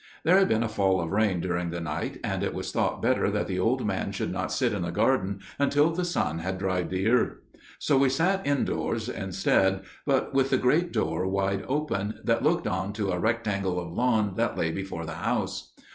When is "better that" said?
3.03-3.45